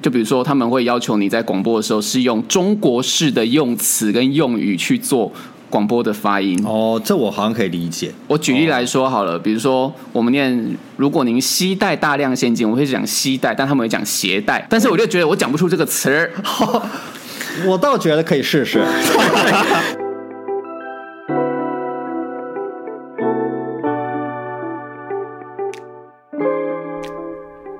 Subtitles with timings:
[0.00, 5.32] 就比如说他们会要求你在广播的时候是用中国式的用词跟用语去做
[5.68, 6.56] 广播的发音。
[6.64, 8.12] 哦，这我好像可以理解。
[8.28, 14.64] 我举例来说好了，哦、比如说我们念，如果您携带大量现金，我会讲携带，但他们会讲携带。
[14.70, 16.30] 但是我就觉得我讲不出这个词儿，
[16.60, 16.80] 哦，
[17.66, 18.80] 我倒觉得可以试试。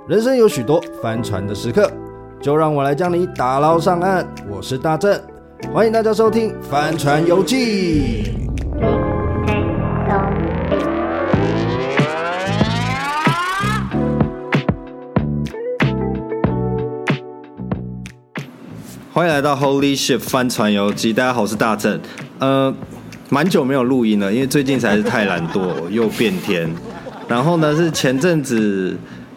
[0.08, 1.88] 人生有许多帆船的时刻，
[2.40, 4.24] 就让我来将你打捞上岸。
[4.48, 5.20] 我是大正，
[5.72, 8.22] 欢迎大家收听《帆船游记》。
[19.12, 22.00] 欢迎来到 Holy Ship 帆船游记，大家好，我是大正。
[22.38, 22.72] 呃，
[23.30, 26.70] 蛮久没有录音了，因为最近实在是太懒惰又变天。
[27.26, 28.96] 然后呢，是前阵子。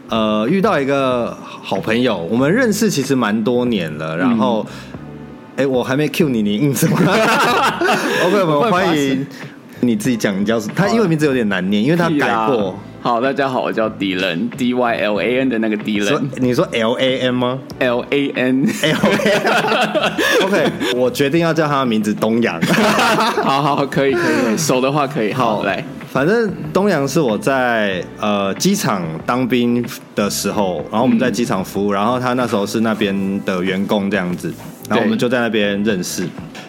[0.09, 4.17] 呃，遇到一个好朋友，我们认识其实蛮多年了。
[4.17, 4.65] 然后，
[5.55, 9.25] 哎、嗯，我还没 cue 你，你应什么？OK，我们欢迎
[9.81, 10.73] 你自己讲，你叫什么？
[10.75, 12.77] 他英文名字有点难念，因为他改过。
[13.03, 16.21] 好，大家好，我叫 Dylan，D Y L A N 的那个 Dylan。
[16.37, 20.13] 你说 L A N 吗？L A N，L A N。
[20.45, 22.61] OK，我决定要叫他的名字东阳。
[23.43, 24.19] 好好，可以可
[24.53, 25.33] 以，熟的话可以。
[25.33, 25.83] 好，来。
[26.11, 29.81] 反正东阳是我在呃机场当兵
[30.13, 34.53] 的时候，然后我们在机场服务，然后他那时候是那边的员工这样子，
[34.89, 36.27] 然后我们就在那边认识。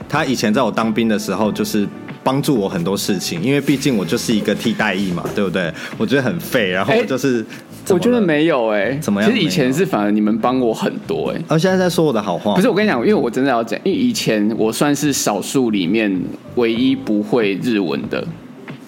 [0.09, 1.89] 他以前在我当兵的时候，就是
[2.23, 5.75] 帮助我很多事情，因为毕竟我就是一个替代役嘛，对不对？
[5.99, 7.45] 我觉得很废，然后就是、
[7.87, 9.29] 欸、我觉得没有哎、欸，怎么样？
[9.29, 12.55] 其实以前是反而你们帮我很多哎、欸，而现在在说我的好话。
[12.55, 16.17] 不是我跟你讲，因为我真的要讲，因为以前我算是少数里面
[16.55, 18.25] 唯一不会日文的。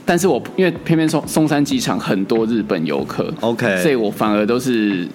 [0.04, 5.08] 但是我因为偏偏松松山机场很多日本游客，OK，所以我反而都是。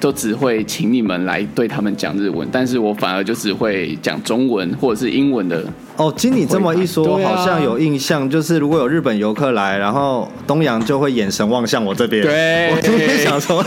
[0.00, 5.64] 都只会请你们来对他们讲日文但是我反而就只会讲中文或者是英文的
[5.96, 12.22] 哦经你这么一说我好像有印象就是如果有日本游客来然后东阳就会眼神望向我这边。
[12.22, 12.70] 对。
[12.70, 13.64] 我今天想说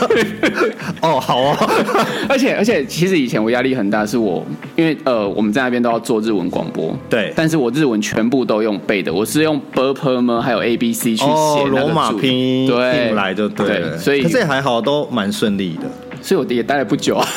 [1.02, 1.58] 哦好啊
[2.30, 6.96] 而且而且其实以前我压力很大是我因为呃我们在那边都要做日文广播。
[7.10, 7.34] 对。
[7.36, 16.11] 但是我日文全部都用背的我是用 burper 还有 abc 去写罗马拼音对来的对所以这还好都蛮顺利的。
[16.22, 17.28] 所以我也待了不久啊。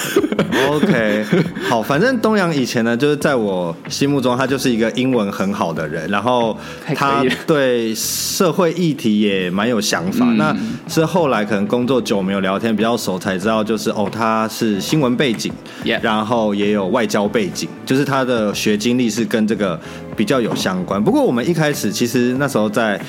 [0.69, 1.25] OK，
[1.69, 6.56] 好，反正东阳以前呢，就是在我心目中，他就是一个英文很好的人，然后
[6.94, 10.25] 他对社会议题也蛮有想法。
[10.37, 10.56] 那
[10.89, 15.53] 是后来可能工作久没有聊天，比较熟才知道，就是哦，他是新闻背景.
[16.00, 19.78] 然后也有外交背景，就是他的学经历是跟这个
[20.17, 21.03] 比较有相关。
[21.03, 23.00] 不过我们一开始其实那时候在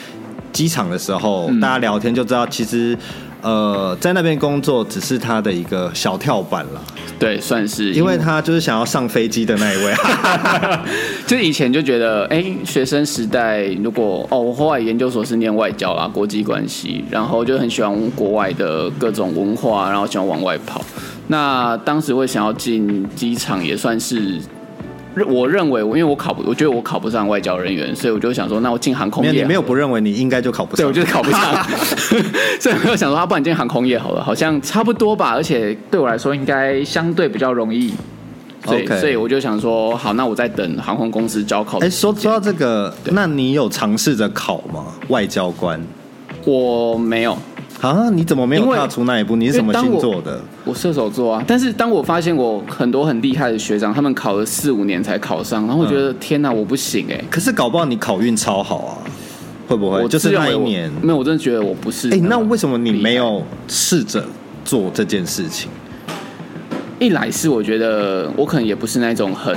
[0.51, 2.97] 机场的时候，大家聊天就知道，其实。
[3.45, 6.81] 呃，在那边工作只是他的一个小跳板了，
[7.19, 9.93] 对，算是，因为他就是想要上飞机的那一位，
[11.27, 20.83] 就以前就觉得，哎、欸，学生时代如果哦，我后来研究所是念外交啦，国际关系，然后就很喜欢国外的各种文化，然后喜欢往外跑。
[21.27, 24.41] 那当时会想要进机场，也算是。
[25.27, 29.31] 我认为，因为我考不，我觉得我考不上外交人员，所以我就想说，那我进航空业。
[29.31, 30.83] 你没有不认为你应该就考不上？
[30.83, 31.41] 对，我就是考不上，
[32.59, 37.93] 所以我就想说，他不然进航空业好了，好像差不多吧，而且对我来说应该相对比较容易。
[38.65, 41.77] 所以.所以我就想说，好，那我在等航空公司招考。
[41.79, 44.85] 哎，说说到这个，那你有尝试着考吗？
[45.09, 45.79] 外交官？
[46.45, 47.37] 我没有。
[47.81, 48.09] 啊！
[48.09, 49.35] 你怎么没有踏出那一步？
[49.35, 50.41] 你是什么星座的？
[50.63, 51.43] 我射手座啊！
[51.45, 57.21] 但是当我发现我很多很厉害的学长，他们考了四五年才考上，然后我觉得、嗯、天哪，我不行哎！
[57.29, 58.97] 可是搞不好你考运超好啊，
[59.67, 60.01] 会不会？
[60.01, 62.09] 我就是那一年没有，我真的觉得我不是。
[62.09, 64.25] 哎，那为什么你没有试着
[64.63, 65.69] 做这件事情？
[66.97, 69.55] 一来是我觉得我可能也不是那种很。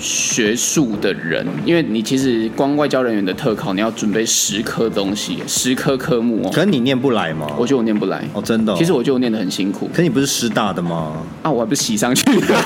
[0.00, 6.50] 学术的人，因为你其实光外交人员的特考，你要准备十科东西，十科科目哦。
[6.52, 7.46] 可是你念不来吗？
[7.58, 8.76] 我觉得我念不来哦，真的、哦。
[8.78, 9.88] 其实我觉得我念得很辛苦。
[9.92, 11.22] 可你不是师大的吗？
[11.42, 12.56] 啊，我还不是洗上去的。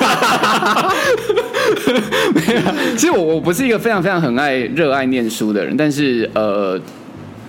[2.34, 6.80] 没有，其实我我不是一个非常非常很爱热爱念书的人，但是呃，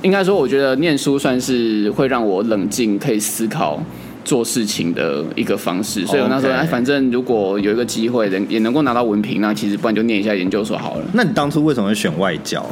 [0.01, 3.81] 应该说我觉得念书算是会让我冷静，可以思考。
[4.25, 11.05] 做事情的一个方式，所以我那时候哎，反正如果有一个机会，能也能够拿到文凭，那其实不然就念一下研究所好了。
[11.13, 12.65] 那你当初为什么会选外教？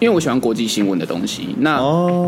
[0.00, 1.54] 因为我喜欢国际新闻的东西。
[1.60, 1.80] 那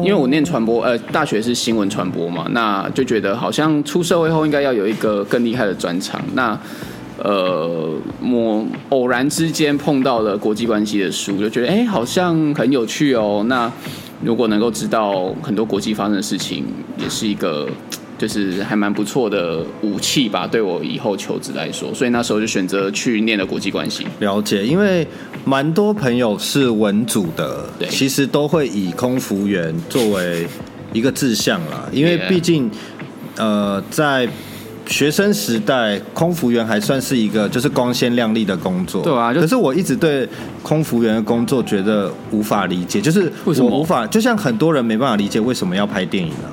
[0.03, 6.19] 因为我念传播，呃，大学是新闻传播嘛，那就觉得好像出社会后应该要有一个更厉害的专长。
[6.33, 6.59] 那
[7.23, 13.45] 呃，我偶然之间碰到了国际关系的书，就觉得哎，好像很有趣哦。
[13.47, 13.71] 那
[14.25, 16.65] 如果能够知道很多国际发生的事情，
[16.97, 17.69] 也是一个。
[18.19, 24.07] 就是还蛮不错的武器吧，对我以后求职来说，所以那时候就选择去念了国际关系。
[24.21, 25.07] 了解，因为
[25.45, 30.47] 蛮多朋友是文组的，对，其实都会以空服员作为
[30.93, 32.71] 一个志向啦，因为毕竟
[33.37, 34.29] 呃在。
[34.89, 39.03] 学生时代，空服员还算是一个就是光鲜亮丽的工作。
[39.03, 40.25] 对啊，可是我一直对
[40.63, 46.49] 空服员的工作觉得无法理解，就是我无法，就像很多人没办法理解为什么要拍电影呢？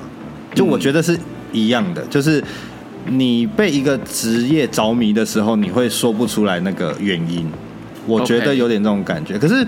[0.52, 1.16] 就我觉得是
[1.54, 2.44] 一样的，就是
[3.06, 7.48] 你被一个职业着迷的时候，你会说不出来那个原因。
[8.06, 9.38] 我觉得有点这种感觉。
[9.38, 9.66] 可是，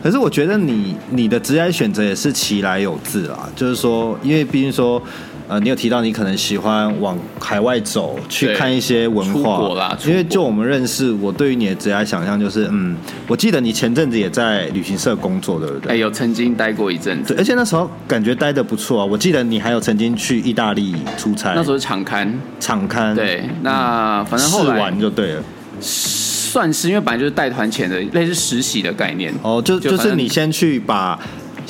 [0.00, 5.02] 可是我觉得你你的职业选择也是其来有自啦，就是说，因为毕竟说。
[5.48, 9.60] 呃，你有提到你可能喜欢往海外走，去看一些文化。
[10.06, 12.96] 因为就我们认识，我对于你的职业想象就是，嗯，
[13.26, 15.92] 我记得你前阵子也在旅行社工作，对不对？
[15.92, 19.04] 哎，有曾经待过一阵子，而且那时候感觉待的不错啊。
[19.04, 23.14] 我记得你还有曾经去意大利出差，那时候是场刊，场刊。
[23.14, 25.42] 对，那反正后来试玩就对了，
[25.80, 29.34] 算是因为本来就是带团前的类似实习的概念。
[29.42, 31.18] 哦，就就是你先去把。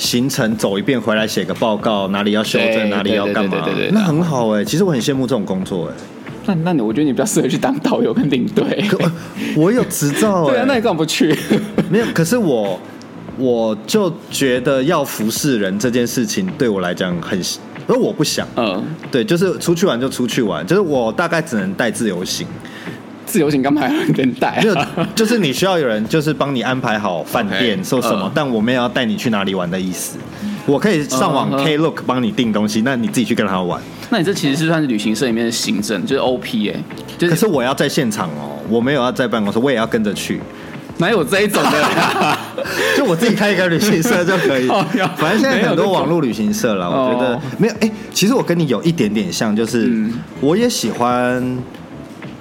[0.03, 3.65] 行程走一遍回来写个报告，哪里要修正，哪里要干嘛？
[3.91, 5.93] 那很好哎，其实我很羡慕这种工作哎。
[6.45, 8.83] 那那你我觉得你比较适合去当导游跟领队。
[9.55, 10.51] 我有执照哎。
[10.51, 11.33] 对啊，那你干嘛不去？
[11.89, 12.77] 没有，可是我
[13.37, 17.39] 我就觉得要服侍人这件事情对我来讲很，
[17.87, 18.45] 而我不想。
[18.57, 22.45] 嗯，对，就是出去玩就出去玩，就是我大概只能带自由行。
[23.33, 24.61] 自由行干嘛还要人带、啊？
[24.61, 30.19] 没有，就是你需要有人，就是帮你安排好饭店，说、okay, 什么，uh, 但我没有要带你去哪里玩的意思。
[30.67, 33.81] 我可以上网 Klook 帮你订东西，那你自己去跟他玩。
[34.11, 36.83] 那你这其实是算是旅行社里面的行政，就是 OP 哎、欸
[37.17, 37.33] 就是。
[37.33, 40.39] 可是我要在现场哦，我没有要在办公室，我也要跟着去。
[40.99, 42.37] 哪有这一种的？
[42.95, 44.67] 就我自己开一个旅行社就可以。
[45.17, 47.73] 反正现在很多网络旅行社了，我觉得没有。
[47.73, 49.91] 哎、欸，其实我跟你有一点点像，就是
[50.39, 51.57] 我也喜欢。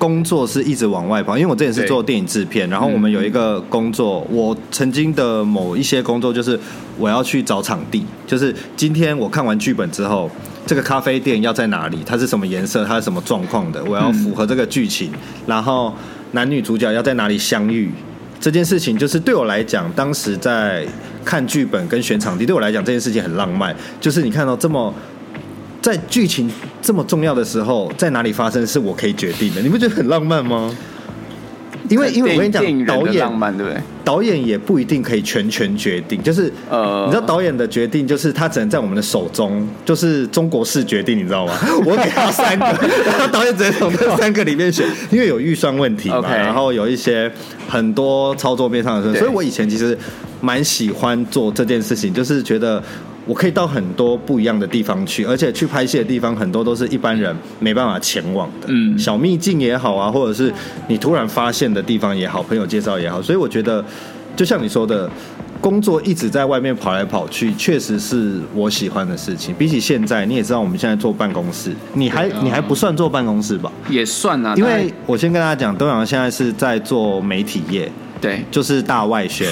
[0.02, 6.58] 工作是一直往外跑，因为我之前是做电影制片，然后我们有一个工作，我曾经的某一些工作就是
[6.98, 10.28] 我要去找场地，就是今天我看完剧本之后，
[10.66, 15.12] 这个咖啡店要在哪里，它是什么颜色，它是什么状况的，我要符合这个剧情，
[15.46, 15.94] 然后
[16.32, 17.88] 男女主角要在哪里相遇，
[18.40, 20.84] 这件事情就是对我来讲，当时在
[21.24, 24.92] 看剧本跟选场地，对我来讲这件事情很浪漫，就是你看到这么。
[25.82, 26.50] 在剧情
[26.80, 30.74] 这么重要的时候，在哪里发生是我可以决定的，你不觉得很浪漫吗？
[31.88, 33.82] 因为因为我跟你讲，导演浪漫对不对？
[34.04, 41.52] 导演也不一定可以全权决定，就是呃，你知道导演的决定就是他只能在我们的手中，就是中国式决定，你知道吗？
[41.84, 42.64] 我给他三个，
[43.04, 47.30] 然后导演只能从这三个里面选，因为有预算问题嘛然后有一些
[47.68, 49.98] 很多操作面上的事，所以我以前其实
[50.40, 52.82] 蛮喜欢做这件事情，就是觉得。
[53.26, 60.52] 我可以到很多不一样的地方去，而且去拍戏的地方很多都是一般人没办法前往的，嗯，小秘境也好啊，或者是
[60.88, 63.84] 你突然发现的地方也好，朋友介绍也好，所以我觉得，
[64.34, 65.08] 就像你说的，
[65.60, 69.54] 工作一直在外面跑来跑去，确实是我喜欢的事情。
[69.54, 73.70] 比起现在，你也知道我们现在坐办公室，你还你还不算坐办公室吧？
[73.88, 77.88] 也算啊，因为我先跟大家讲，东阳现在是在做媒体业。
[78.22, 79.48] 对，就是大外宣，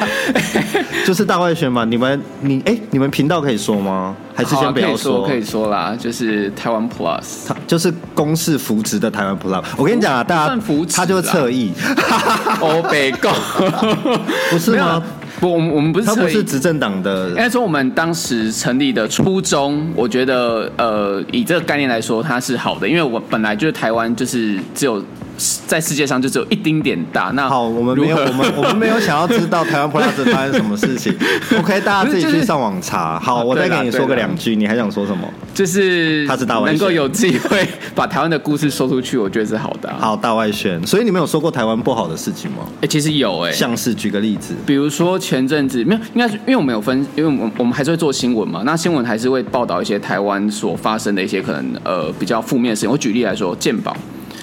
[1.06, 1.86] 就是大外宣嘛。
[1.86, 4.14] 你们，你哎、欸，你们频道可以说吗？
[4.34, 5.26] 还是先不要说？
[5.26, 5.96] 可以说，可以说啦。
[5.98, 9.64] 就是台湾 Plus，就是公式扶植的台湾 Plus。
[9.78, 10.58] 我跟你讲啊，大家
[10.94, 11.72] 他就是侧翼。
[12.60, 13.32] 欧，北共
[14.52, 15.02] 不是吗？
[15.40, 17.30] 不，我们我们不是，他不是执政党的。
[17.30, 25.02] 应该说，我们当时成立的初衷，我觉得，呃，以这个概念来说，它是好的，因为我本来就是台湾，就是只有。
[25.66, 27.30] 在世界上就只有一丁点大。
[27.34, 31.14] 那好，我们没有，我们我们没有想要知道台湾 Plus 发生什么事情。
[31.58, 33.18] OK，大家自己去上网查。
[33.18, 35.26] 好，我再给你说个两句，你还想说什么？
[35.54, 39.96] 就是他是大外宣，能够有机会把台湾的故事说出去，我觉得是好的啊。
[40.00, 40.84] 好，大外宣。
[40.86, 42.58] 所以你们有说过台湾不好的事情吗？
[42.76, 43.56] 哎、欸，其实有哎、欸。
[43.56, 48.62] 像是举个例子，比如说前阵子没有，应该是因为我们有分，因为我们我们还是会做新闻嘛。
[48.64, 52.90] 那新闻还是会报道一些台湾所发生的一些可能呃比较负面的事情。
[52.90, 53.96] 我举例来说，健保。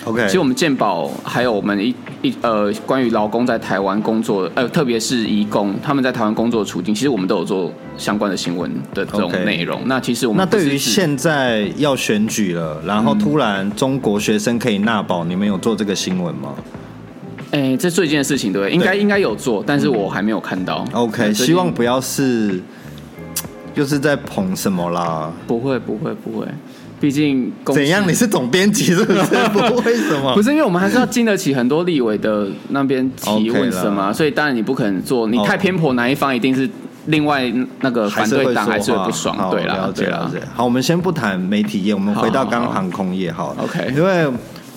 [0.05, 9.81] OK，其实我们健保还有我们一一呃关于劳工在台湾工作，呃特别是移工他们在台湾工作的处境，其实我们都有做相关的新闻的这种内容。
[9.85, 16.53] 那其实我们那对于现在要选举了，然后突然中国学生可以纳保，你们有做这个新闻吗？
[17.51, 18.74] 哎、欸，这最近的事情对不对？
[18.75, 20.85] 应该应该有做，但是我还没有看到。
[20.93, 22.62] OK，希望不要是
[23.74, 25.31] 就是在捧什么啦？
[25.47, 26.45] 不会不会不会。
[27.00, 28.08] 毕竟怎样？
[28.08, 29.20] 你是总编辑是不是？
[29.50, 30.34] 不为什么？
[30.34, 35.28] 不是因为我们还是要经得起很多立委的那边提问什么所以当然你不可能做。
[35.28, 36.70] 你太偏颇哪一方，一定是
[37.08, 39.50] 另外那个反对党还是会不爽。
[39.52, 40.40] 对啦，了解了解。
[40.54, 43.64] 好，我们先不谈媒体业，我们回到刚刚航空业好了。
[43.64, 44.28] OK，因为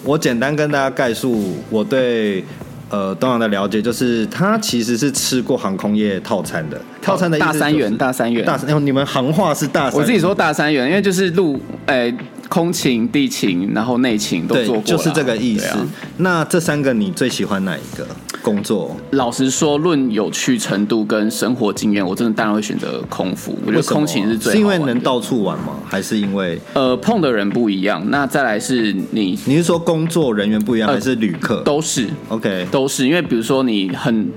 [0.05, 2.45] 我简单跟大家概述我对。
[2.91, 6.81] 呃，东阳的了解就是，他其实是吃过航空业套餐的。
[7.03, 8.87] 套餐的大三元，大三元，大三。
[8.87, 10.01] 你们行话是大三元。
[10.01, 12.15] 我自己说大三元，因为就是路，哎、欸，
[12.49, 15.87] 空勤、地勤，然后内勤都做过，就是这个意思、啊。
[16.19, 18.07] 那这三个你最喜欢哪一个
[18.43, 18.97] 工作？
[19.11, 23.57] 老实说，论有趣程度跟生活经验，我真的当然会选择空服。
[23.67, 24.57] 我觉得空勤是最好。
[24.57, 25.75] 是因为能到处玩吗？
[25.87, 28.03] 还是因为呃碰的人不一样？
[28.11, 31.57] 那再来是你，你是说工作人员不一样，还是旅客？
[31.57, 32.09] 呃、都是。
[32.29, 33.07] OK，都是。
[33.07, 34.29] 因为比如说你很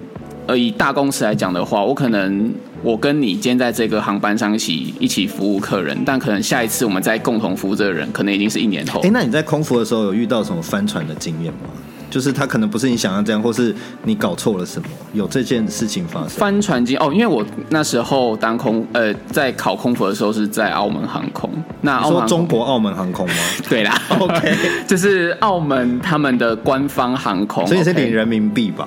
[0.48, 2.54] 呃以大公司来讲的话，我可能
[2.84, 9.00] 我跟你今天在这个航班上一起一起服务客人，但可能下一次我们再共同服务这个人，可能已经是一年后。
[9.02, 11.70] 哎、欸，那你在空服的时候有遇到什么翻船的经验吗？
[12.10, 13.74] 就是他可能不是你想象这样，或是
[14.04, 16.30] 你搞错了什么，有这件事情发生。
[16.32, 21.50] 翻船经哦，因为我那时候当空呃在考空服的时候是在澳门航空。
[21.80, 23.36] 那澳门说中国澳门航空吗？
[23.70, 28.86] 对啦， OK， 就是澳门他们的官方航空，所以是领人民币吧？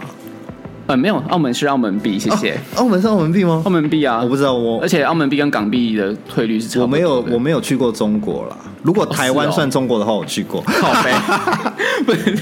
[0.87, 2.53] 呃，没有，澳门是澳门币，谢谢。
[2.77, 3.63] 哦、澳门是澳门币吗？
[3.65, 6.83] 澳门币啊，我不知道我，而且澳门币跟港币的汇率是差不多。
[6.85, 8.57] 我没有，我没有去过中国啦。
[8.83, 10.61] 如果台湾算中国的话，我去过。
[10.67, 11.13] 靠北。
[12.05, 12.37] 不是。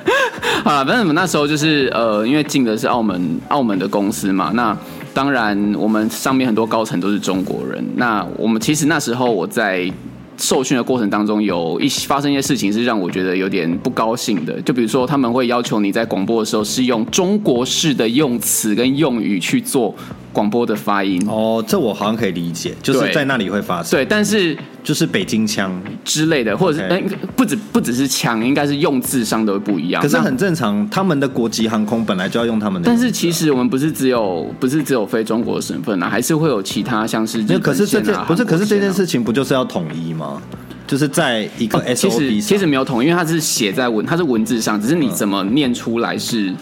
[0.62, 4.76] 好了，反正我们那时候就是呃，因为进的是澳门澳门的公司嘛，那
[5.14, 7.82] 当然我们上面很多高层都是中国人。
[7.96, 9.90] 那我们其实那时候我在
[10.38, 14.60] 受训的过程当中，有一发生一些事情是让我觉得有点不高兴的。
[14.62, 19.94] 就比如说，他们会要求你在广播的时候是用中国式的用词跟用语去做。
[20.32, 23.92] 广播的发音哦，这我好像可以理解，就是在那里会发生。
[23.92, 24.54] 对，但是
[24.86, 27.10] 就是北京腔之类的，或者是、okay.
[27.34, 30.00] 不止不只是腔，应该是用字上都会不一样。
[30.00, 32.86] 可是很正常，他们的国籍航空本来就要用他们的。
[32.86, 37.58] 但是其实我们不是只有不是只有非中国的省份啊，还是会有其他像是、啊。
[37.60, 40.40] 可是这件不是，可是这件事情不就是要统一吗？
[40.86, 46.54] 就是在一个其实其实没有统一，因为它是写在文，它是文字上，只是你怎么念出来是。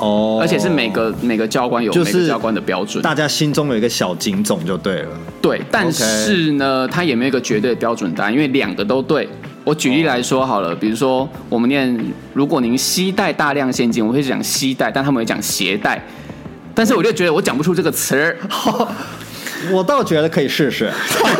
[0.00, 5.08] 哦，而且是每个每个教官有每个教官的标准，大家心中有一个小警总就对了。
[5.40, 9.28] 对，但是呢，它也没有一个绝对的标准答案，因为两个都对。
[9.62, 11.94] 我举例来说好了，比如说我们念，
[12.32, 16.02] 如果您携带大量现金，我会讲携带，但他们会讲携带。
[16.74, 18.36] 但是我就觉得我讲不出这个词儿，
[19.70, 20.90] 我倒觉得可以试试。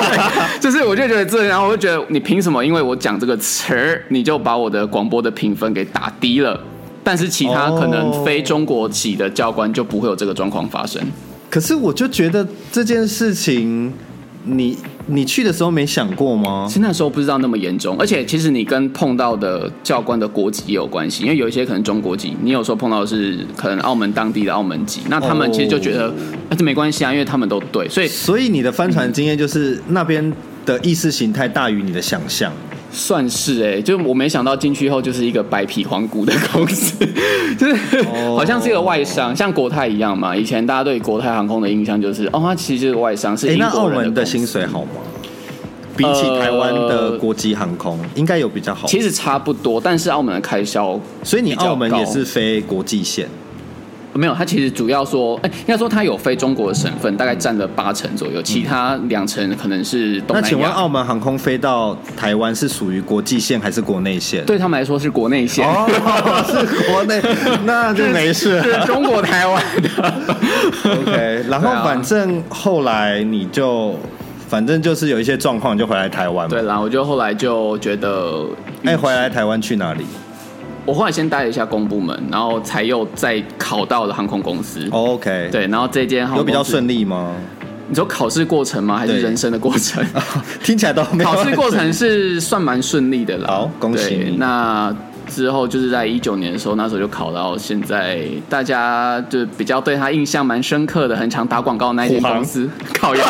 [0.60, 2.62] 就是我就觉得这，然后我就觉得你凭什么？
[2.62, 6.60] 因为我讲这个词儿，你就把我的广播的评分给打低了。
[7.02, 11.00] 但是其他可能非中国籍的教官就不会有这个状况发生。
[11.48, 13.92] 可是我就觉得这件事情
[14.44, 14.76] 你，你
[15.06, 16.64] 你去的时候没想过吗？
[16.68, 26.12] 其实那时候不知道那么严重，而且其实你跟碰到的教官的国籍也有关系，因为有一些可能中国籍，你有时候碰到的是可能澳门当地的澳门籍，那他们其实就觉得
[26.48, 30.32] 那这没关系啊，因为他们都对，所以所以你的帆船经验就是那边
[30.64, 32.52] 的意识形态大于你的想象。
[32.92, 36.94] 算是哎、欸，就我没想到进去后就是一个白皮黄骨的公司，
[37.58, 38.02] 就是
[38.36, 40.34] 好像是一个外商，像国泰一样嘛。
[40.34, 43.96] 以前大家对国泰航空的印象就是，哦，它其实就是外商，是英国人的。
[43.96, 44.90] 欸，那澳门的薪水好吗？
[45.96, 48.86] 比起台湾的国际航空，呃，应该有比较好。
[48.86, 53.28] 其实差不多，但是澳门的开销，所以你澳门也是飞国际线。
[54.12, 60.40] 没有，他其实主要说，哎，应该说他有非中国的省份，大概占了八成左右，其他两成可能是东南亚。
[60.40, 64.44] 那请问澳门航空飞到台湾是属于国际线还是国内线？
[64.44, 65.86] 对他们来说是国内线，哦，
[66.46, 67.20] 是国内，
[67.64, 68.60] 那就没事。
[68.62, 69.88] 是中国台湾的。
[70.84, 73.94] OK，然后反正后来你就，
[74.48, 76.50] 反正就是有一些状况，就回来台湾嘛。
[76.50, 78.44] 对，然后我就后来就觉得，
[78.84, 80.04] 哎，回来台湾去哪里？
[80.84, 84.88] 我后来先待了一下公部门，然后才又再考到了航空公司。
[84.90, 87.34] Oh, OK，对，然后这间航空公司有比较顺利吗？
[87.88, 88.96] 你说考试过程吗？
[88.96, 90.04] 还是人生的过程？
[90.62, 91.30] 听起来都没有。
[91.30, 93.46] 考试过程是算蛮顺利的了。
[93.48, 94.36] 好，恭喜你。
[94.36, 94.94] 那。
[95.30, 103.24] 之后就是在一九年的时候，那时候就考到现在，大家就比较对他印象蛮深刻的，很常打广告的那一间公司，考呀，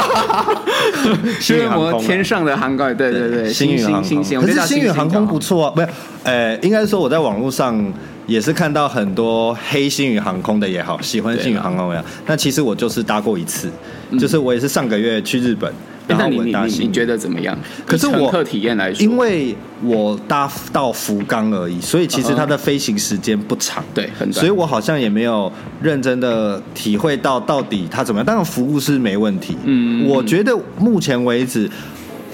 [1.38, 4.40] 星宇航空天上的航空，对对对，星宇航空。
[4.40, 5.88] 可是星宇航空不错啊，不是，
[6.24, 7.92] 呃，应该说我在网络上
[8.26, 13.70] 也是看到很多黑星宇航空的也好，喜欢星宇航空也好，那其实我就是搭过一次，
[14.18, 15.72] 就是我也是上个月去日本。
[16.18, 17.56] 那你你你你觉得怎么样？
[17.86, 24.32] 可是我客体验来说，因为我搭到福冈而已，所以其实它的飞行时间不长，对，很短。
[24.32, 25.50] 所以我好像也没有
[25.82, 28.24] 认真的体会到到底它怎么样。
[28.24, 31.68] 当然服务是没问题，嗯，我觉得目前为止，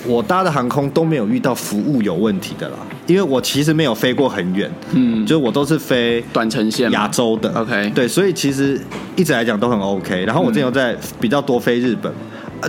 [0.06, 8.80] 我搭的航空都没有遇到服务有问题的啦，因为我其实没有飞过很远，嗯，就我都是飞短程线亚洲的，OK，对，所以其实
[9.16, 10.25] 一直来讲都很 OK。
[10.25, 12.12] 然后我之前有在比较多飞日本，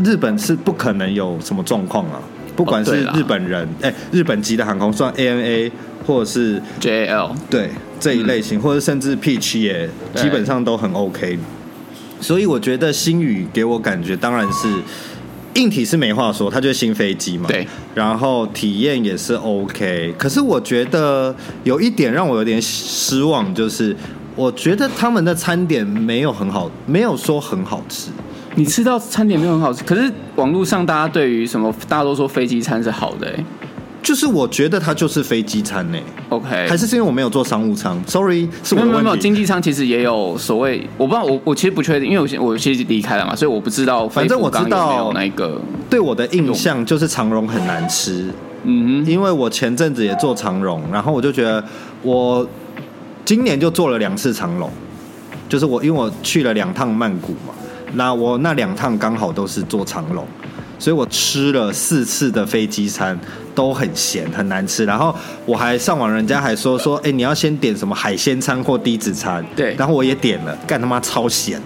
[0.03, 2.19] 日本是不可能有什么状况啊，
[2.55, 5.71] 不管是日本人，哎，日本籍的航空，算 ANA
[6.05, 11.37] 或者是 JAL，对这一类型，或者甚至 Peach 也基本上都很 OK。
[12.19, 14.67] 所以我觉得新宇给我感觉当然是。
[15.53, 17.47] 硬体是没话说，它就是新飞机嘛。
[17.47, 20.13] 对，然后体验也是 OK。
[20.15, 23.95] 可是我觉得有一点让我有点失望，就是
[24.35, 28.11] 我觉得他们的餐点没有很好，没有说很好吃。
[28.57, 33.45] 你吃到餐点没有很好吃，可是网络上大家对于什么，大家都说飞机餐是好的欸。
[34.01, 35.97] 就是我觉得它就是飞机餐呢
[36.29, 38.81] ，OK，还是是因为我没有做商务舱，Sorry，是我。
[38.81, 44.09] 没有没有，经济舱其实也有所谓，我不知道，我我其实不确定，因为我我其实离开了嘛，所以我不知道。
[44.09, 48.33] 反正我知道那个，对我的印象就是长荣很难吃，
[48.63, 51.63] 嗯哼，因为我前阵子也做长荣，然后我就觉得
[52.01, 52.47] 我
[53.23, 54.71] 今年就做了两次长荣，
[55.49, 57.53] 就是我因为我去了两趟曼谷嘛，
[57.93, 60.25] 那我那两趟刚好都是坐长龙。
[60.79, 63.19] 所以我吃了四次的飞机餐
[63.55, 65.13] 都很咸很难吃，然后
[65.43, 71.59] 我还上网，人家还说说，哎、欸，你要先点什么海鲜餐或低脂餐，对，然后我也点了，干他妈超咸，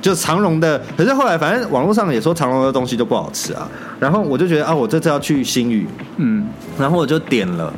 [0.00, 5.84] 就长荣的，可是后来反正网络上也说长荣的东西都不好吃啊，然后我就觉得啊，我这次要去新宇，
[6.18, 6.46] 嗯，
[6.78, 7.74] 然后我就点了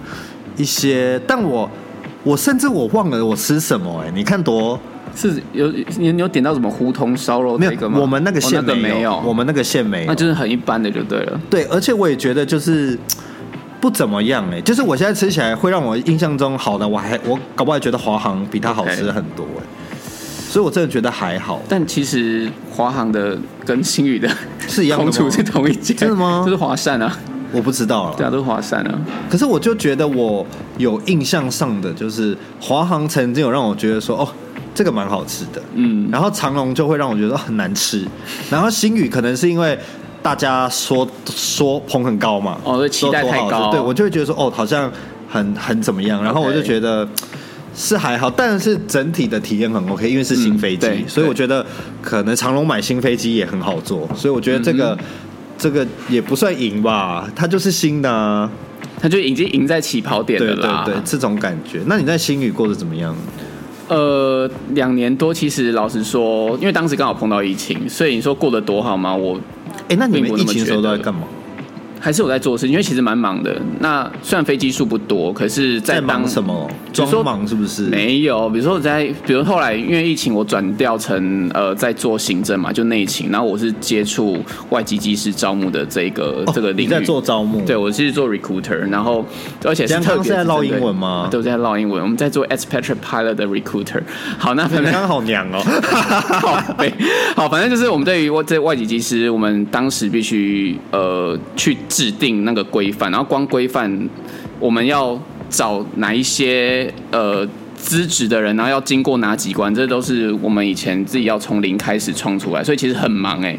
[0.59, 1.67] 一些，但我
[2.23, 4.79] 我甚至我忘了我吃什么、欸，哎，你看多。
[5.19, 5.67] 是有
[5.99, 7.99] 你你有点到什么胡同烧肉那个吗？
[7.99, 11.41] 我们那个线没有，没有我们那个线没有，那就是很一般的就对了。
[11.51, 12.97] 对，而且我也觉得就是
[13.81, 19.65] 不怎么样哎，就是我现在吃起来会让我印象中好的，我还我搞不好还觉得华航比它好吃很多哎.
[20.49, 21.61] 所以我真的觉得还好。
[21.69, 24.31] 但其实华航的跟新宇的
[24.69, 26.43] 是一样的，同处是同一间，真的吗？
[26.45, 27.19] 就是华善啊，
[27.53, 28.99] 我不知道了，对啊，都是华善啊。
[29.29, 30.47] 可是我就觉得我
[30.77, 34.29] 有印象上的就是华航曾经有让我觉得说哦。
[34.79, 38.07] 这个蛮好吃的，嗯，然后长荣就会让我觉得很难吃，
[38.49, 39.77] 然后星宇可能是因为
[40.23, 44.89] 大家说说捧很高嘛，哦，期待太高，对我就会觉得说哦，好像
[45.29, 47.09] 很很怎么样，然后我就觉得
[47.75, 51.67] 是还好，但是整体的体验很 OK，因为是新飞机，嗯、所以我觉得
[52.01, 55.05] 可能长龙买新飞机也很好做，所以我觉得这个、嗯、
[55.59, 58.49] 这个也不算赢吧，它就是新的、啊，
[59.01, 61.81] 它就已经赢在起跑点了啦，对对对，这种感觉。
[61.87, 63.17] 那你在星宇过得怎么样？
[63.89, 69.15] 呃，两年多，其实老实说，因为当时刚好碰到疫情，所以你说过得多好吗？
[69.15, 69.37] 我，
[69.89, 71.23] 哎、欸，那你们疫情的时候都在干嘛？
[72.01, 73.57] 还是我在做事，因为其实蛮忙的。
[73.81, 76.71] 那虽然飞机数不多，可是在，在忙什么？
[76.93, 77.83] 装忙是不是？
[77.85, 83.31] 没有，比如说我在，比如后来因为疫情，我转调成呃在做行政嘛，就内勤。
[83.31, 84.39] 然后我是接触
[84.71, 87.61] 外籍技师招募的这个、哦、这个领域，在做招募。
[87.63, 89.25] 对，我是做 recruiter，然后
[89.65, 91.29] 而且是特别在唠英文吗？
[91.31, 92.03] 都在唠英文。
[92.03, 94.01] 我们在做 expatriate pilot 的 recruiter。
[94.39, 95.61] 好，那刚刚好娘哦。
[96.41, 96.63] 好，
[97.37, 101.77] 好，反正就是我们对于我这外籍技师，我们当时必须呃去。
[101.89, 104.09] 制定那个规范，然后光规范
[104.61, 113.59] 我们要找哪一些呃资质的人，然后要经过哪几关，这都是我们以前自己要从零开始创出来，所以其实很忙哎。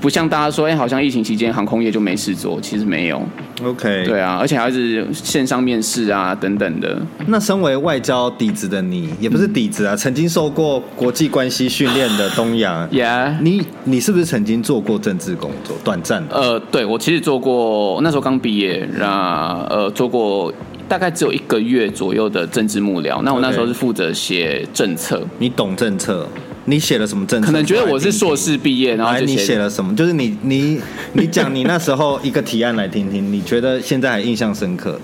[0.00, 3.22] 不像大家说，哎、欸，好像疫情期间航空业就没事做，其实没有。
[3.62, 7.00] OK，对啊，而且还是线上面试啊等等的。
[7.26, 15.76] 那身为外交底子的你，也不是底子啊，嗯、曾经受过国际关系训练的东阳， Yeah，你你是不是曾经做过政治工作？
[15.84, 16.34] 短暂的。
[16.34, 20.52] 呃，对，我其实做过，那时候刚毕业，那呃做过
[20.88, 23.22] 大概只有一个月左右的政治幕僚。
[23.22, 25.22] 那我那时候是负责写政策。
[25.38, 26.26] 你懂政策？
[26.66, 27.46] 你写了什么政策？
[27.46, 29.94] 可能觉得我是硕士毕业，然后你写了什么？
[29.96, 30.80] 就是你你
[31.14, 34.98] 你讲你那时候一个提案来听听，你觉得现在还印象深刻？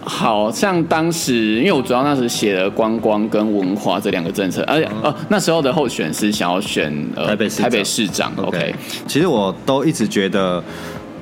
[0.00, 8.32] 好像当时，因为我主要那时写了观光跟文化这两个政策，而且呃那时候的候选是想要选呃台北市台北市长。
[8.36, 8.74] OK，
[9.06, 10.62] 其实我都一直觉得。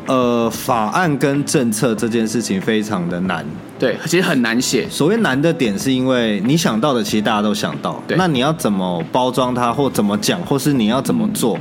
[0.06, 3.44] 呃，法案跟政策这件事情非常的难，
[3.78, 4.88] 对，其实很难写。
[4.88, 8.16] 所谓难的点，是因为你想到的，其实大家都想到，对。
[8.16, 11.56] 那你要怎么包装它，或怎么讲，或是你要怎么做，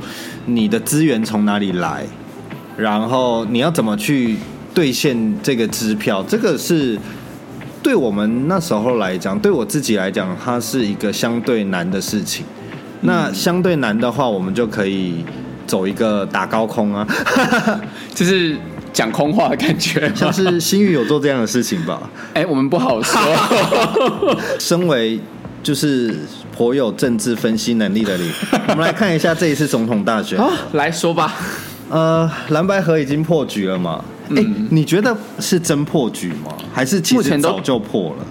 [0.46, 2.04] 嗯、你的资源从哪里来，
[2.76, 4.36] 然后你要怎么去
[4.74, 6.98] 兑现这个支票，这个是
[7.82, 12.44] 对我们那时候来讲，对我自己来讲，它是一个相对难的事情。
[13.02, 15.24] 那相对难的话，我们就可以。
[15.70, 17.06] 走一个打高空啊，
[18.12, 18.56] 就是
[18.92, 22.02] 讲空话的感觉，像是新宇有做这样的事情吧？
[22.34, 23.20] 哎、欸，我们不好说。
[24.58, 25.20] 身为
[25.62, 26.12] 就是
[26.52, 28.28] 颇有政治分析能力的你，
[28.66, 30.36] 我们来看一下这一次总统大选。
[30.36, 31.32] 好，来说吧。
[31.88, 34.04] 呃，蓝白河已经破局了嘛？
[34.36, 36.52] 哎、你觉得是真破局吗？
[36.72, 38.26] 还是其实早就破了？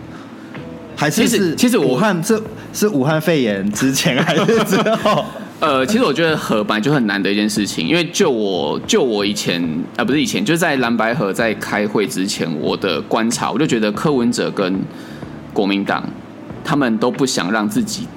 [0.97, 2.37] 还是是其实武汉是
[2.73, 5.23] 是武汉肺炎之前还是之后？
[5.59, 9.61] 呃，其实我觉得合本来就很难的一件事情，因为就我就我以前
[9.97, 14.79] 啊，不是以前，就是在蓝白河在开会之前，我的观察，我就觉得柯文哲跟
[15.51, 16.01] 国民党
[16.63, 18.07] 他们都不想让自己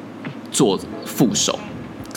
[0.52, 1.58] 做副手，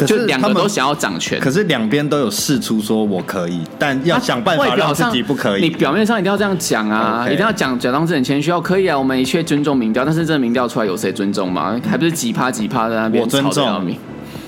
[0.06, 5.62] 就两个都想要掌权，可是两边都有试出说我可以，但要想办法让自己不可以。
[5.64, 11.80] 你表面上一定要这样讲啊.一定要讲假装自己很谦虚，可以啊，我们一切尊重民调，但是这民调出来有谁尊重吗？
[11.90, 13.98] 还不是几趴几趴在那边吵得要命。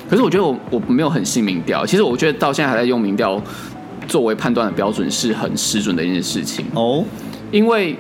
[0.10, 3.42] 可是我觉得我我没有很信民调，其实我觉得到现在还在用民调
[4.08, 7.04] 作为判断的标准是很失准的一件事情哦。
[7.52, 7.96] 因为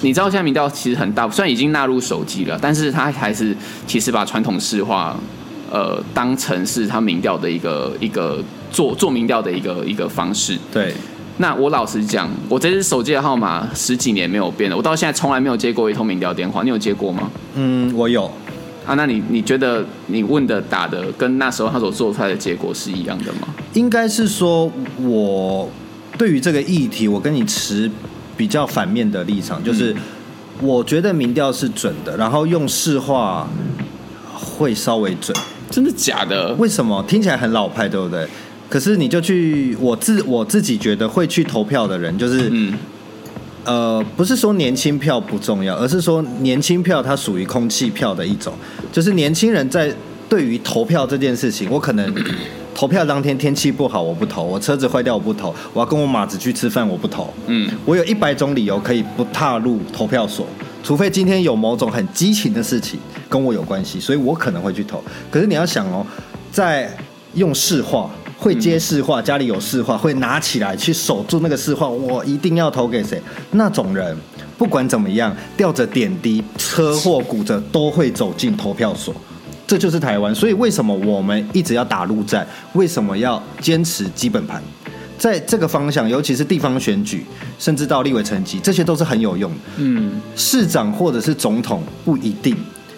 [0.00, 5.16] 你知道现在民调其实很大，虽然已经纳入手机了，但是他还是其实把传统市话
[5.70, 10.58] 呃当成是他民调的一个一个做做民调的一个一个方式。
[10.72, 10.92] 对，
[11.38, 17.30] 那我老实讲，我这只手机的号码十几年没有变了，我到现在从来没有接过一通民调电话，你有接过吗？
[17.54, 18.30] 嗯，我有。
[18.86, 23.48] 啊，那你你觉得你问的打的跟那时候他所做出来的结果是一样的吗？
[23.72, 24.70] 应该是说，
[25.00, 25.70] 我
[26.18, 27.90] 对于这个议题，我跟你持
[28.36, 29.94] 比较反面的立场，就是
[30.60, 33.48] 我觉得民调是准的，然后用市话
[34.34, 35.36] 会稍微准。
[35.70, 36.54] 真的假的？
[36.54, 37.02] 为什么？
[37.08, 38.26] 听起来很老派，对不对？
[38.68, 42.74] 可是你就去我自我自己觉得会去投票的人，就是嗯。
[43.64, 48.52] 呃，不是说年轻票不重要，而是说年轻票它属于空气票的一种，
[48.92, 49.92] 就是年轻人在
[50.28, 52.14] 对于投票这件事情，我可能
[52.74, 57.32] 投票当天天气不好，我不投；我车子坏掉，我不投；我要跟我马子去吃饭，我不投。
[57.46, 60.46] 嗯，我有一百种理由可以不踏入投票所，
[60.82, 65.02] 除非今天有某种很激情的事情跟我有关系，所以我可能会去投。
[65.30, 66.04] 可是你要想哦，
[66.52, 66.94] 在
[67.34, 68.10] 用市话。
[68.44, 73.18] 会接市话，家里有市话，会拿起来去守住那个市话，我一定要投给谁？
[73.52, 74.14] 那种人
[74.58, 79.14] 不管怎么样，吊着点滴、车祸骨折都会走进投票所。
[79.66, 80.34] 这就是台湾。
[80.34, 82.46] 所以为什么我们一直要打陆战？
[82.74, 84.62] 为什么要坚持基本盘？
[85.16, 87.24] 在这个方向，尤其是地方选举，
[87.58, 89.56] 甚至到立委层级，这些都是很有用的。
[89.78, 92.54] 嗯，市长或者是总统不一定。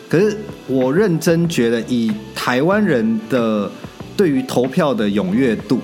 [0.08, 3.70] 可是我认真觉得，以台湾人的。
[4.16, 5.78] 对于投票的踊跃度，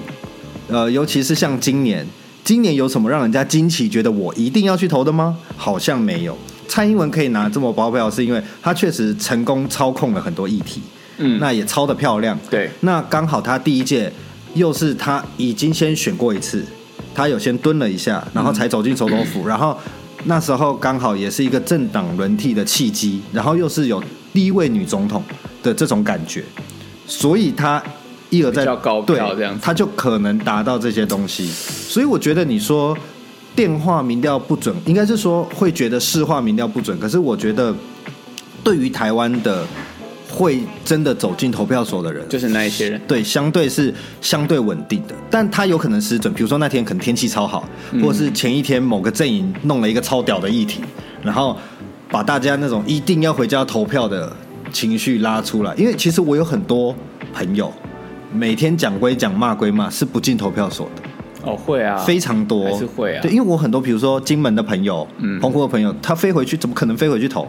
[0.68, 2.07] 呃，尤其是像今年，
[2.42, 5.37] 今年有什么让人家惊奇，觉得我一定要去投的吗？
[5.57, 6.37] 好像没有。
[6.66, 10.81] 蔡英文可以拿这么高票，是因为他确实成功操控了很多议题，
[11.18, 12.38] 嗯，那也操得漂亮。
[12.49, 14.11] 对，那刚好他第一届
[14.55, 16.64] 又是他已经先选过一次，
[17.14, 19.79] 他有先蹲了一下，然后才走进总统府，嗯、然后
[20.25, 25.23] 那时候刚好也是一个政党轮替的契机，然后又是有第一位女总统
[25.62, 26.42] 的这种感觉，
[27.07, 27.83] 所以他。
[28.33, 31.47] 一而再，高票这样，他就可能达到这些东西。
[31.47, 32.97] 所以我觉得你说
[33.55, 36.99] 电话民调不准，应该是说会觉得市话民调不准。
[36.99, 37.75] 可是我觉得，
[38.64, 39.66] 对于台湾的
[40.31, 45.14] 会真的走进投票所的人，就是那一些人，对，相对是相对稳定的。
[45.31, 47.68] 但他有可能失准，比如说那天可能天气超好，
[48.03, 50.81] 或者是前一天某个阵营弄了一个超屌的议题，
[51.23, 51.55] 然后
[52.09, 54.33] 把大家那种一定要回家投票的
[54.73, 55.75] 情绪拉出来。
[55.75, 56.97] 因为其实我有很多
[57.35, 57.71] 朋友。
[58.35, 61.03] 每天讲归讲，骂归骂，是不进投票所的。
[61.45, 63.21] 哦，会啊，非常多，还是会啊。
[63.21, 67.47] 对，因为我很多，比如说金门的朋友，嗯，澎湖的朋友，他飞回去，怎么可能飞回去投？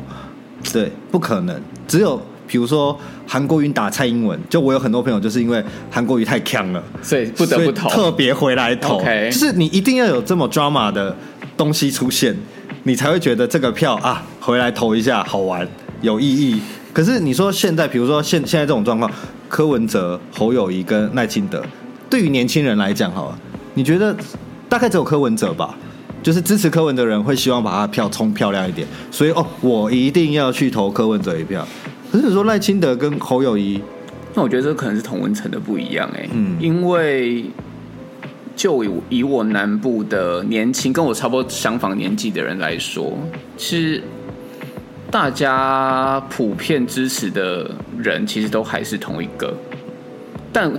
[0.72, 1.62] 对，不可能。
[1.88, 9.00] 只有比如说韩国瑜打蔡英文，就我有很多朋友，就是因为韩国瑜太强了，所以不得不投，特别回来投。
[9.00, 11.16] 就是你一定要有这么 drama 的
[11.56, 12.36] 东西出现，
[12.84, 15.68] 你才会觉得这个票啊，回来投一下好玩，
[16.02, 16.60] 有意义。
[16.94, 19.12] 可是你说现在，比如说现现在这种状况。
[19.50, 21.64] 柯文哲、侯友谊跟赖清德，
[22.10, 23.38] 对于年轻人来讲，哈，
[23.76, 24.16] 你觉得
[24.68, 25.78] 大概只有柯文哲吧？
[26.24, 31.68] 就是支持柯文哲的人会希望把他票冲漂亮一点，所以哦，我一定要去投柯文哲一票。
[32.12, 33.80] 可是你说赖清德跟侯友谊，
[34.34, 37.46] 那我觉得这可能是同文层的不一样哎，嗯，因为
[38.56, 43.16] 就以以我南部的年轻跟我差不多相仿年纪的人来说，
[43.56, 44.02] 其实。
[45.14, 49.54] 大家普遍支持的人，其实都还是同一个，
[50.52, 50.74] 但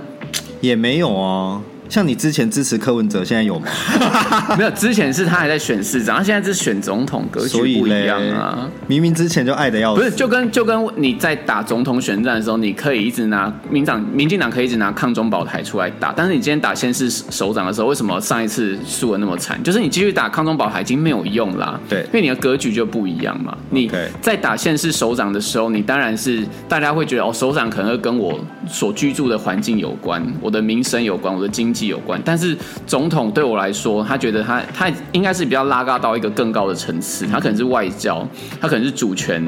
[0.59, 1.61] 也没有啊。
[1.89, 3.67] 像你之前支持柯文哲，现在有吗？
[4.57, 8.69] 没有，之前是他还在选市长，他现在是选总统，格局不一样啊。
[8.87, 19.61] 明明之前就爱的要死，不是就跟就跟你在打总统选战的时候，你可以一直拿民党、民进党可以一直拿抗中保台出来打，但是你今天打县市首长的时候，为什么上一次输的那么惨？
[19.63, 21.79] 就是你继续打抗中保台已经没有用啦。
[21.87, 23.55] 对，因为你的格局就不一样嘛。
[23.69, 23.89] 你
[24.21, 32.19] 在打县市首长的时候，你当然是大家会觉得哦，首长可能会跟我所居住的环境有关，我的民生有关，我的经气有关。
[32.23, 32.57] 但是
[32.87, 38.25] 总统对我来说，他觉得他他应该是比较拉高到一个更高的层次，他可能是外交，
[38.61, 39.43] 他可能是主权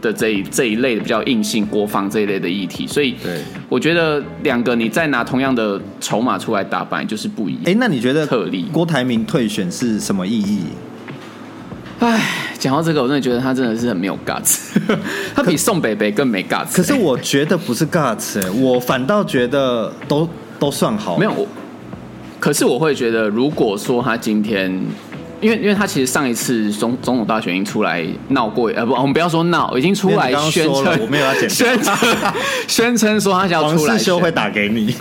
[0.00, 2.86] 的这一这一类的比较硬性国防这一类的议题。
[2.86, 7.62] 所以，对，我觉得两个你再拿同样的筹码出来打败，就是不一样。
[7.66, 10.62] 哎，那你觉得特例郭台铭退选是什么意义？
[12.00, 14.78] 哎，讲到这个，我真的觉得他真的是很没有 guts，
[15.34, 16.76] 他比宋北北更没 guts。
[16.76, 20.28] 可是我觉得不是 guts，我反倒觉得都
[20.58, 21.16] 都算好。
[21.16, 21.46] 没有，
[22.40, 24.70] 可是我会觉得，如果说他今天，
[25.40, 31.96] 因为因为他其实上一次总总统大选已经出来闹过，呃不，我们不要说闹，已经出来宣称，我没有要剪，宣称
[32.66, 34.94] 宣称说他想要出来，黄世修会打给你。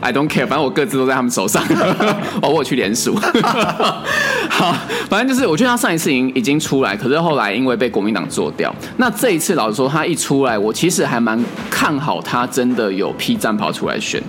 [0.00, 1.60] I don't care，反正我各自都在他们手上，
[2.40, 3.16] 哦，我去联署。
[4.48, 4.72] 好，
[5.10, 8.72] 反正就是我觉得他上一次已经已经出来，可是后来因为被国民党做掉。
[8.98, 14.22] 那这一次老实说，他一出来，我其实还蛮看好他真的有批战袍出来选。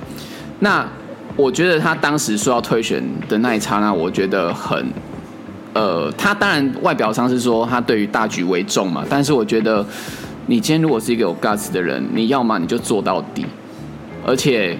[0.59, 0.87] 那
[1.35, 4.85] 我觉得他当时说要退选的那一刹那，我觉得很，
[5.73, 9.85] 呃，他当然外表上是说他对于大局为重嘛，但是我觉得
[10.47, 13.45] 你今天如果是一个有 guts 的人，你要么你就做到底，
[14.25, 14.77] 而且。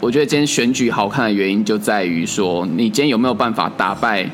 [0.00, 4.28] 我觉得今天选举好看的原因就在于说，你今天有没有办法打败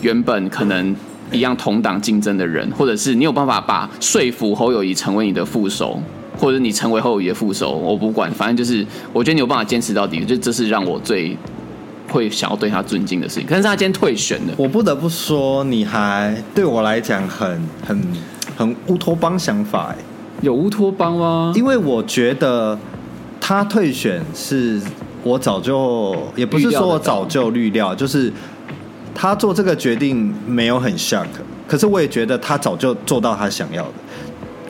[0.00, 0.96] 原本可能
[1.30, 6.00] 一样同党竞争的人，或者是你有办法把说服侯友谊成为你的副手，
[6.40, 11.36] 或者你成为侯友宜的副手，我不管，反正就是我觉得你有办法坚持到底，就这是让我最
[12.08, 13.46] 会想要对他尊敬的事情。
[13.46, 18.02] 可是他今天退选了，我不得不说，你还对我来讲很很
[18.56, 19.96] 很乌托邦想法哎，
[20.40, 21.52] 有乌托邦吗？
[21.54, 22.78] 因为我觉得
[23.38, 24.80] 他退选是。
[25.22, 28.32] 我早就也不是说我早就预料，就是
[29.14, 31.26] 他做这个决定没有很 shock，
[31.68, 33.92] 可是我也觉得他早就做到他想要的。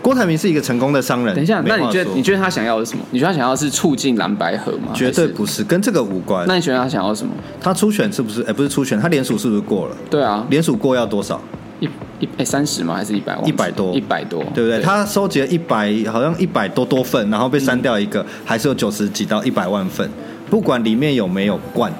[0.02, 1.34] 郭台铭是一个成功的商人。
[1.34, 3.04] 等一下，那你觉得你觉得他想要的是什么？
[3.10, 4.92] 你觉得他想要的是促进蓝白合吗？
[4.94, 6.46] 绝对不是，跟这个无关。
[6.46, 7.32] 那你觉得他想要什么？
[7.60, 8.42] 他初选是不是？
[8.42, 9.96] 哎，不是初选，他联署是不是过了？
[10.08, 11.40] 对啊，联署过要多少？
[11.80, 12.94] 一一哎三十吗？
[12.94, 13.48] 还是一百万？
[13.48, 14.78] 一百多，一百多，对不对？
[14.78, 20.08] 对他收集了一百，好像一百多多份，然后被删掉一个，嗯、还是有九十几到一百万份。
[20.50, 21.90] 不管里面有没有冠，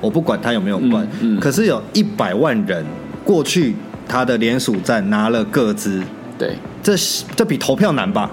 [0.00, 2.84] 我不管他有没有冠，嗯嗯、可是有一百万人
[3.24, 3.74] 过去
[4.08, 6.02] 他的联署站拿了各资，
[6.38, 6.94] 对，这
[7.34, 8.30] 这比投票难吧？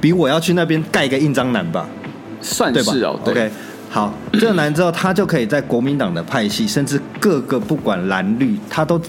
[0.00, 1.86] 比我要去那边盖个印章难吧？
[2.40, 3.16] 算是哦。
[3.24, 3.50] 对 OK，
[3.88, 9.00] 好，这个难之后，他就可以在国民党的派系，甚至各个不管蓝绿，他都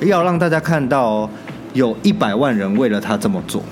[0.00, 1.30] 要让大家看到哦，
[1.72, 3.62] 有一百万人为了他这么做，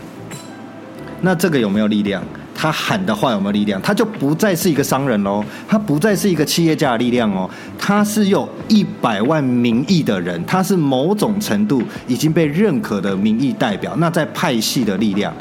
[1.20, 2.22] 那这个有没有力量？
[2.66, 3.80] 他喊的话有没有力量？
[3.80, 7.48] 他就不再是一个商人喽，他不再是一个企业家的力量哦，
[7.78, 13.94] 他是有一百万民意的人，他是某种程度已经被认可的民意代表。
[13.98, 15.32] 那在派系的力量，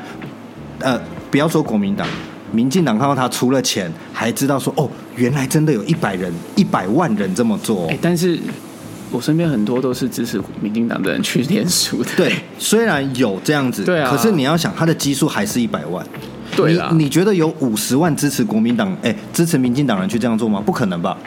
[0.81, 2.07] 呃，不要说国民党、
[2.51, 7.87] 民进党看到他出了钱，还知道说哦，原来真的有一百人、一百万人这么做。
[7.87, 8.39] 欸，但是
[9.09, 12.09] 我身边很多都是支持民进党的人去联署的。
[12.15, 16.05] 对，虽然有这样子，对啊，可是你要想，他的基数还是一百万。
[16.55, 20.61] 对你你觉得有五十万支持国民党，哎，支持民进党人去这样做吗？
[20.65, 21.17] 不可能吧？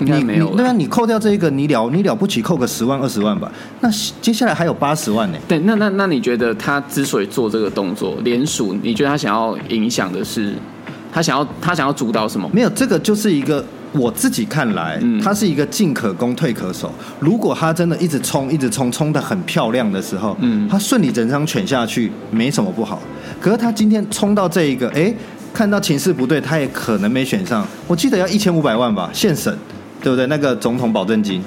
[0.00, 0.54] 应该没有。
[0.54, 3.50] 对啊，你扣掉这一个，你了你了不起，扣个十万二十万吧。
[3.80, 3.90] 那
[4.20, 5.38] 接下来还有八十万呢。
[5.48, 10.54] 对，那那那你觉得他之所以做这个动作，联署，你觉得他想要影响的是，
[11.12, 12.48] 他想要他想要主导什么？
[12.52, 13.64] 没有，这个就是一个。
[13.92, 16.92] 我自己看来，他是一个进可攻退可守。
[17.20, 23.00] 如果他真的一直冲，一直冲，冲的很漂亮的时候，嗯，他顺理成章选下去没什么不好。
[23.40, 25.14] 可是他今天冲到这一个，哎，
[25.52, 27.66] 看到情势不对，他也可能没选上。
[27.86, 29.56] 我记得要一千五百万吧，现审，
[30.02, 30.26] 对不对？
[30.26, 31.42] 那个总统保证金，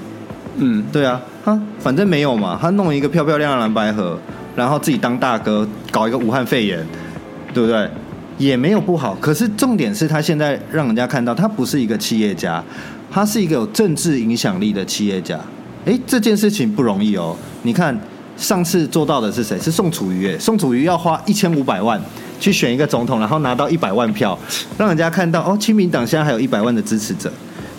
[0.58, 4.18] 嗯，对啊，他反正没有嘛，他弄一个漂漂亮亮蓝白盒，
[4.56, 6.86] 然后自己当大哥，搞一个武汉肺炎，
[7.54, 7.90] 对不对？
[8.38, 12.64] 也没有不好，可是重点是他现在让人家看到，他不是一个企业家，
[13.12, 15.40] 他是一个有政治影响力的企业家。
[15.86, 17.36] 诶，这件事情不容易哦。
[17.62, 17.96] 你看
[18.42, 19.60] 上次做到的是谁？
[19.60, 20.36] 是宋楚瑜。
[20.40, 22.02] 宋楚瑜要花一千五百万
[22.40, 24.38] 去选一个总统，然后拿到一百万票，
[24.80, 27.32] 让人家看到哦，亲民党现在还有一百万的支持者。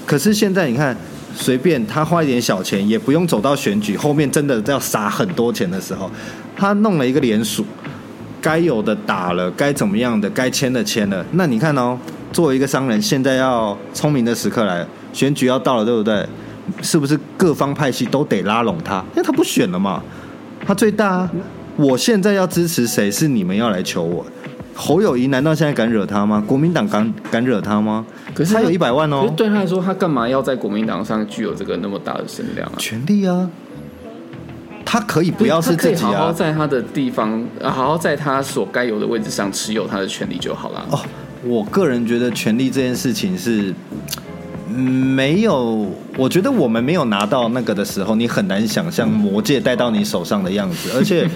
[0.06, 0.96] 可是现在你看，
[1.34, 6.08] 随便他花一点小钱，也不用走到选举后面，真的要撒很多钱的时候，
[6.56, 7.66] 他弄了一个联署。
[8.40, 11.24] 该有的打了，该怎么样的，该签的签了。
[11.32, 11.98] 那你看哦，
[12.32, 16.24] 作为一个商人，现在要聪明的时刻来了，选举要到了，对不对？
[16.80, 18.98] 是不是各方派系都得拉拢他？
[19.14, 20.02] 因为他不选了嘛，
[20.66, 21.30] 他最大啊。
[21.76, 23.10] 我现在要支持谁？
[23.10, 24.24] 是你们要来求我。
[24.74, 26.42] 侯友谊难道现在敢惹他吗？
[26.46, 28.04] 国民党敢敢惹他吗？
[28.34, 29.30] 可是他有一百万哦。
[29.36, 32.76] 对他来说，他干嘛要在国民党上具有这个那么大的声量啊？
[32.78, 33.50] 权力啊。
[34.84, 40.86] 他可以不要是自己啊，好好在他的地方，好好在他所该有的位置上持有他的权利就好了。
[40.90, 41.00] 哦，
[41.44, 43.74] 我个人觉得权力这件事情是，
[44.72, 50.90] 没有，我觉得我们没有拿到那个的时候，你很难想象魔戒带到你手上的样子。
[50.96, 51.28] 而且，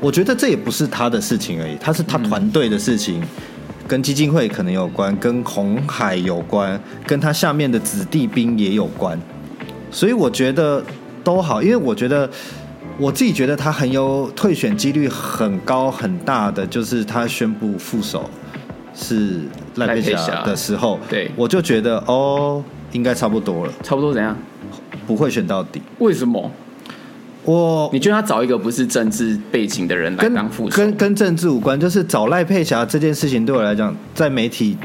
[0.00, 3.22] 我觉得这也不是他的事情而已，他是他团队的事情，
[3.88, 9.18] 跟基金会可能有关，跟红海有关，跟他下面的子弟兵也有关。
[9.90, 10.82] 所以我觉得
[11.24, 12.28] 都好，因为我觉得
[12.98, 18.28] 我自己觉得他很有退选几率很高很大的，就是他宣布副手
[18.94, 19.40] 是
[19.76, 22.62] 赖佩霞的时候，对，我就觉得哦。
[22.96, 24.36] 应该差不多了，差不多怎样？
[25.06, 25.80] 不会选到底？
[25.98, 26.50] 为什么？
[27.44, 34.76] 我你觉得他找一个不是政治背景的人来当副手，跟跟跟政治无关，就是找赖佩霞这件事情对我来讲，在媒体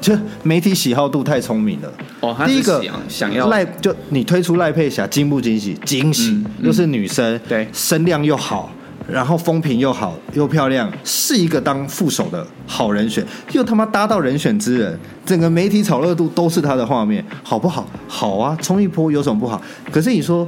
[0.00, 1.92] 就媒体喜好度太聪明了。
[2.20, 5.74] 哦，他第一个想要赖就你推出赖佩霞惊不惊喜？
[5.84, 8.70] 惊喜，嗯嗯、又是女生，对，声量又好。
[9.10, 17.88] 然后风评又好又漂亮，是一个当副手的好人选，又他妈搭到人选之人，整个媒体炒热度都是他的画面，好不好？
[18.06, 19.60] 好啊，冲一波有什么不好？
[19.90, 20.46] 可是你说，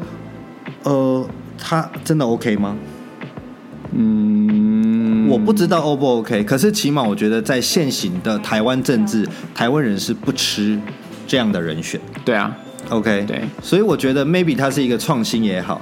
[0.83, 1.27] 呃，
[1.59, 2.77] 他真的 OK 吗？
[3.93, 10.79] 嗯，我不知道 O 不 OK，可是起码我觉得在现行的台湾政治，台湾人是不吃
[11.27, 12.01] 这样的人选。
[12.25, 12.57] 对啊
[12.91, 15.81] ，OK，对，所以我觉得 maybe 他是一个创新也好。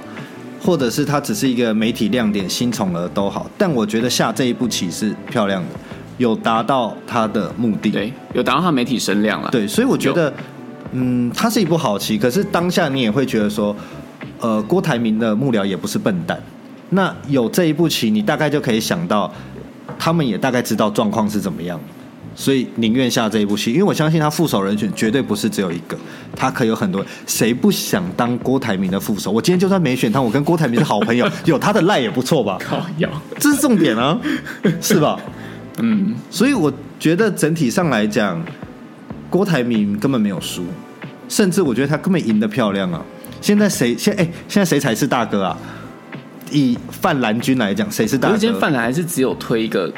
[0.61, 5.69] 或者是他只是一个媒体亮点，新宠儿都好，但我觉得下这一步棋是漂亮的，
[6.17, 10.33] 有达到他的目的，对，有达到他媒体声量了，对，所以我觉得，
[10.91, 12.17] 嗯，它是一步好棋。
[12.17, 13.75] 可是当下你也会觉得说，
[14.39, 16.41] 呃，郭台铭的幕僚也不是笨蛋，
[16.89, 19.31] 那有这一步棋，你大概就可以想到，
[19.97, 21.79] 他们也大概知道状况是怎么样。
[22.39, 25.97] 所以宁愿下这一部戏，因为我相信他副手人选绝对不是只有一个，
[26.37, 27.05] 他可有很多。
[27.27, 29.29] 谁不想当郭台铭的副手？
[29.29, 32.57] 我今天就算没选他，我跟郭台铭是好朋友， 有他的赖也不错吧？
[32.63, 34.17] 靠，有，这是重点啊，
[34.79, 35.19] 是吧？
[35.79, 38.41] 嗯，所以我觉得整体上来讲，
[39.29, 40.63] 郭台铭根本没有输，
[41.27, 43.03] 甚至我觉得他根本赢得漂亮啊。
[43.41, 45.57] 现在谁现哎、欸，现在谁才是大哥啊？
[46.51, 48.37] 以范蓝军来讲，谁是大哥？
[48.37, 49.91] 今天范蓝还是只有推一个。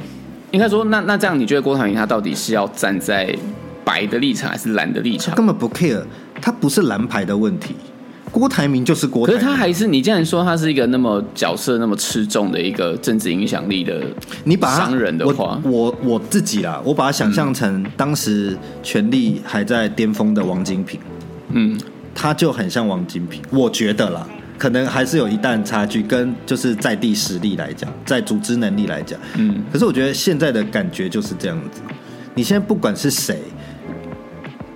[0.52, 3.34] 应该说，那那这样，你觉得郭台铭他到底是要站在
[3.84, 5.32] 白的立场还是蓝的立场？
[5.32, 6.04] 他根本不 care，
[6.42, 7.76] 他不是蓝牌的问题。
[8.32, 14.02] 郭台铭就是郭台铭，可是他还是你既然说他是一个那么角色那么吃重的一个政治影响力的，
[14.46, 21.00] 你把商人的话，我我，我自己啦，我把他想象成当时权力还在巅峰的王金平，
[21.50, 21.78] 嗯，
[22.16, 24.26] 他就很像王金平，我觉得啦。
[24.62, 31.82] 可能还是有一旦差距，跟就是在地实力来讲，在组织能力来讲，嗯，可是我觉得现在的感觉就是这样子。
[32.36, 33.40] 你现在不管是谁，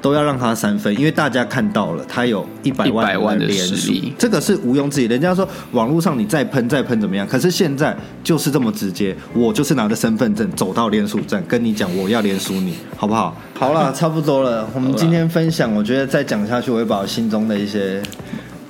[0.02, 5.06] 都要让他三分，因为大家看到了他有一百万的实力，这个是毋庸置疑。
[5.06, 7.28] 人家说网络上你再喷再喷怎么样？
[7.28, 13.38] 可是现在就是这么直接，我就是拿着身份证走到连署站跟你讲，我要连署你，好不好？
[13.54, 14.68] 好了，差不多了。
[14.74, 18.02] 我们今天分享，我觉得再讲下去，我会把我心中的一些。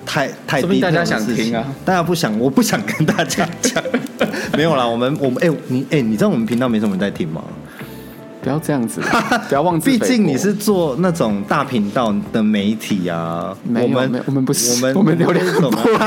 [0.05, 1.65] 太太低，大家想听啊！
[1.83, 3.83] 大家不想，我不想跟 大家讲。
[4.55, 7.43] 没有啦，我们我们哎、欸，你哎、欸，你知道我们频道没什么人在听吗？
[8.41, 9.01] 不要这样子，
[9.49, 9.89] 不要忘记。
[9.89, 13.55] 毕竟你是做那种大频道的媒体啊。
[13.67, 15.77] 我们我们不是，我们我们流量很不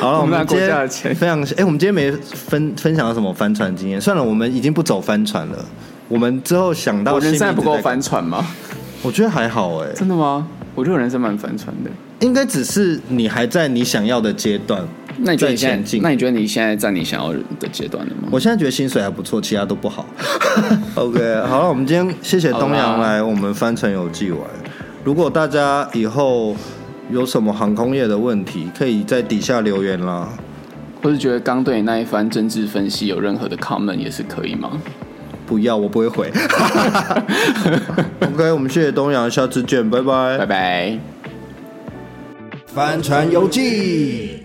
[0.00, 4.00] 好了，我们今天非常哎、欸，我们今天没分分享到什么帆船经验。
[4.00, 5.64] 算了，我们已经不走帆船了。
[6.08, 8.44] 我们之后想到，我人生还不够帆船吗？
[9.02, 9.94] 我觉得还好哎、欸。
[9.94, 10.46] 真的吗？
[10.74, 14.84] 我觉得人生蛮帆船的，应该只是你还在你想要的阶段。
[15.18, 15.98] 那你觉得你现在？
[16.02, 18.28] 那你觉得你现在在你想要的阶段了吗？
[18.32, 20.04] 我现在觉得薪水还不错，其他都不好。
[20.96, 24.40] OK，好了，我们今天谢谢东阳来我们帆船游记玩。
[25.04, 26.56] 如果大家以后
[27.10, 30.28] 有什么航空业的问题，可以在底下留言啦。
[31.00, 34.72] 或是觉得刚对你那一番政治分析有任何的 comment 也是可以吗？
[35.46, 36.30] 不要，我不会回。
[38.20, 40.98] OK，我们谢谢东阳，下次见，拜拜，拜拜。
[42.66, 44.43] 帆船游记。